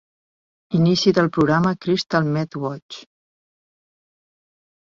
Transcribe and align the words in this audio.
Inici 0.77 1.13
del 1.17 1.29
programa 1.35 1.73
Crystal 1.87 2.27
Meth 2.39 2.57
Watch... 2.65 3.01